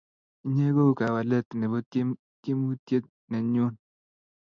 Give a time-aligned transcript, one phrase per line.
[0.45, 1.77] inye ko u kawalet nebo
[2.41, 3.73] tiemutiet ne nyun